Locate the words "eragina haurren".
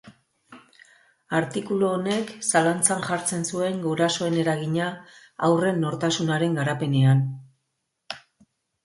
4.45-5.79